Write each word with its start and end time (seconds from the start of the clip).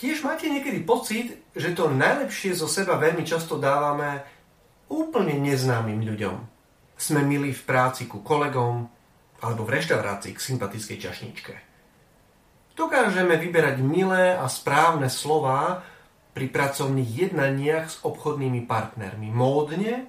Tiež 0.00 0.24
máte 0.24 0.48
niekedy 0.48 0.80
pocit, 0.80 1.44
že 1.52 1.76
to 1.76 1.92
najlepšie 1.92 2.56
zo 2.56 2.64
seba 2.64 2.96
veľmi 2.96 3.20
často 3.20 3.60
dávame 3.60 4.24
úplne 4.88 5.36
neznámym 5.36 6.00
ľuďom. 6.00 6.36
Sme 6.96 7.20
milí 7.20 7.52
v 7.52 7.62
práci 7.68 8.08
ku 8.08 8.24
kolegom 8.24 8.88
alebo 9.44 9.62
v 9.68 9.76
reštaurácii 9.76 10.32
k 10.32 10.40
sympatickej 10.40 10.98
čašničke. 11.04 11.54
Dokážeme 12.72 13.36
vyberať 13.36 13.84
milé 13.84 14.32
a 14.32 14.48
správne 14.48 15.12
slová 15.12 15.84
pri 16.32 16.48
pracovných 16.48 17.10
jednaniach 17.28 17.86
s 17.92 17.96
obchodnými 18.00 18.64
partnermi. 18.64 19.28
Módne 19.28 20.08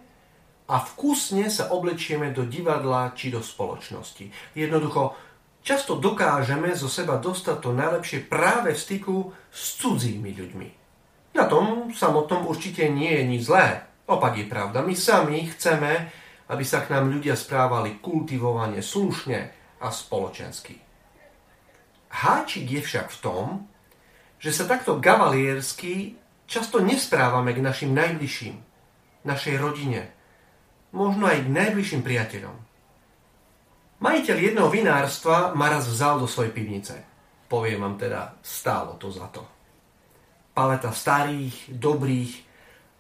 a 0.71 0.79
vkusne 0.79 1.51
sa 1.51 1.67
oblečieme 1.75 2.31
do 2.31 2.47
divadla 2.47 3.11
či 3.11 3.27
do 3.27 3.43
spoločnosti. 3.43 4.55
Jednoducho, 4.55 5.19
často 5.61 5.97
dokážeme 5.97 6.73
zo 6.73 6.89
seba 6.89 7.17
dostať 7.21 7.57
to 7.61 7.69
najlepšie 7.73 8.25
práve 8.25 8.73
v 8.73 8.79
styku 8.81 9.15
s 9.49 9.77
cudzími 9.81 10.33
ľuďmi. 10.33 10.69
Na 11.37 11.47
tom 11.47 11.95
samotnom 11.95 12.49
určite 12.49 12.89
nie 12.91 13.09
je 13.09 13.23
nič 13.23 13.41
zlé. 13.47 13.87
Opak 14.09 14.35
je 14.35 14.45
pravda. 14.49 14.83
My 14.83 14.91
sami 14.97 15.47
chceme, 15.47 16.11
aby 16.51 16.63
sa 16.67 16.83
k 16.83 16.91
nám 16.91 17.07
ľudia 17.07 17.39
správali 17.39 18.03
kultivovane, 18.03 18.83
slušne 18.83 19.39
a 19.79 19.87
spoločensky. 19.87 20.75
Háčik 22.11 22.67
je 22.67 22.81
však 22.83 23.07
v 23.07 23.21
tom, 23.23 23.45
že 24.41 24.51
sa 24.51 24.67
takto 24.67 24.99
gavaliersky 24.99 26.19
často 26.43 26.83
nesprávame 26.83 27.55
k 27.55 27.63
našim 27.63 27.95
najbližším, 27.95 28.59
našej 29.23 29.55
rodine, 29.55 30.11
možno 30.91 31.31
aj 31.31 31.47
k 31.47 31.53
najbližším 31.55 32.01
priateľom. 32.03 32.70
Majiteľ 34.01 34.37
jedného 34.41 34.65
vinárstva 34.73 35.53
ma 35.53 35.69
raz 35.69 35.85
vzal 35.85 36.17
do 36.17 36.25
svojej 36.25 36.49
pivnice. 36.49 36.97
Poviem 37.45 37.85
vám 37.85 38.01
teda, 38.01 38.33
stálo 38.41 38.97
to 38.97 39.13
za 39.13 39.29
to. 39.29 39.45
Paleta 40.57 40.89
starých, 40.89 41.69
dobrých, 41.69 42.33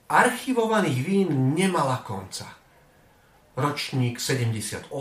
archivovaných 0.05 0.99
vín 1.01 1.57
nemala 1.57 2.05
konca. 2.05 2.53
Ročník 3.57 4.21
78, 4.21 4.93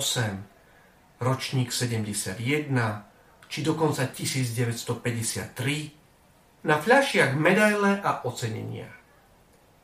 ročník 1.20 1.68
71, 1.68 2.40
či 3.52 3.60
dokonca 3.60 4.08
1953, 4.08 6.64
na 6.64 6.80
fľašiach 6.80 7.36
medaile 7.36 8.00
a 8.00 8.24
ocenenia. 8.24 8.88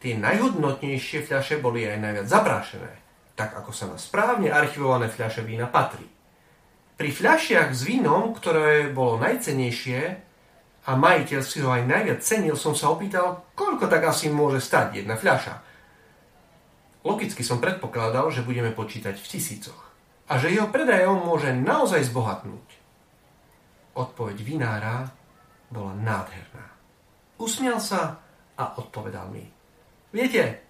Tie 0.01 0.17
najhodnotnejšie 0.17 1.29
fľaše 1.29 1.61
boli 1.61 1.85
aj 1.85 2.01
najviac 2.01 2.25
zaprášené, 2.25 3.05
tak 3.37 3.53
ako 3.53 3.71
sa 3.71 3.87
na 3.87 4.01
správne 4.01 4.49
archivované 4.49 5.13
fľaše 5.13 5.45
vína 5.45 5.69
patrí. 5.69 6.09
Pri 6.97 7.13
fľašiach 7.13 7.77
s 7.77 7.85
vínom, 7.85 8.33
ktoré 8.33 8.89
bolo 8.89 9.21
najcenejšie 9.21 10.01
a 10.89 10.91
majiteľ 10.97 11.41
si 11.45 11.61
ho 11.61 11.69
aj 11.69 11.85
najviac 11.85 12.25
cenil, 12.25 12.57
som 12.57 12.73
sa 12.73 12.89
opýtal, 12.89 13.45
koľko 13.53 13.85
tak 13.93 14.09
asi 14.09 14.33
môže 14.33 14.65
stať 14.65 15.05
jedna 15.05 15.21
fľaša. 15.21 15.61
Logicky 17.05 17.45
som 17.45 17.61
predpokladal, 17.61 18.33
že 18.33 18.43
budeme 18.43 18.73
počítať 18.73 19.15
v 19.15 19.29
tisícoch 19.29 19.81
a 20.27 20.41
že 20.41 20.51
jeho 20.51 20.73
predajom 20.73 21.23
môže 21.23 21.53
naozaj 21.53 22.09
zbohatnúť. 22.09 22.67
Odpoveď 23.95 24.37
vinára 24.41 25.13
bola 25.71 25.93
nádherná. 25.95 26.67
Usmial 27.37 27.79
sa 27.79 28.19
a 28.57 28.65
odpovedal 28.81 29.29
mi. 29.29 29.45
Viete, 30.11 30.65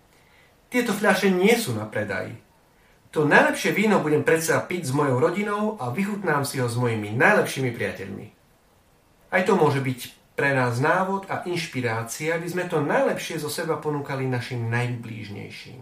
tieto 0.66 0.90
fľaše 0.90 1.30
nie 1.30 1.54
sú 1.54 1.72
na 1.72 1.86
predaj. 1.86 2.45
To 3.14 3.24
najlepšie 3.24 3.72
víno 3.72 4.02
budem 4.02 4.26
predsa 4.26 4.60
piť 4.64 4.90
s 4.90 4.92
mojou 4.92 5.22
rodinou 5.22 5.78
a 5.78 5.94
vychutnám 5.94 6.42
si 6.42 6.58
ho 6.58 6.68
s 6.68 6.76
mojimi 6.76 7.14
najlepšími 7.14 7.70
priateľmi. 7.70 8.26
Aj 9.32 9.42
to 9.46 9.58
môže 9.58 9.82
byť 9.82 10.00
pre 10.36 10.52
nás 10.52 10.76
návod 10.78 11.32
a 11.32 11.48
inšpirácia, 11.48 12.36
aby 12.36 12.46
sme 12.46 12.68
to 12.68 12.84
najlepšie 12.84 13.40
zo 13.40 13.48
seba 13.48 13.80
ponúkali 13.80 14.28
našim 14.28 14.68
najblížnejším. 14.68 15.80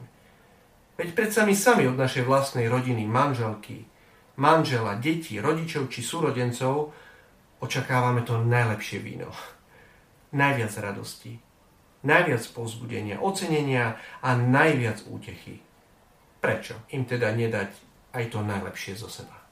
Veď 0.95 1.09
predsa 1.11 1.43
my 1.43 1.55
sami 1.59 1.91
od 1.91 1.99
našej 1.99 2.23
vlastnej 2.23 2.71
rodiny, 2.71 3.03
manželky, 3.03 3.83
manžela, 4.39 4.95
detí, 4.95 5.43
rodičov 5.43 5.91
či 5.91 6.07
súrodencov 6.07 6.95
očakávame 7.59 8.23
to 8.23 8.39
najlepšie 8.39 9.03
víno. 9.03 9.35
Najviac 10.31 10.71
radosti, 10.79 11.43
najviac 12.07 12.47
povzbudenia, 12.55 13.19
ocenenia 13.19 13.99
a 14.23 14.39
najviac 14.39 15.03
útechy. 15.11 15.63
Prečo 16.45 16.75
im 16.93 17.09
teda 17.09 17.33
nedať 17.33 17.71
aj 18.13 18.25
to 18.29 18.45
najlepšie 18.45 18.93
zo 19.01 19.09
seba? 19.09 19.44